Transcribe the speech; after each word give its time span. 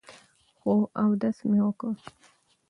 خو 0.59 0.73
اودس 1.01 1.37
مې 1.49 1.59
وکړو 1.65 1.91
ـ 2.01 2.03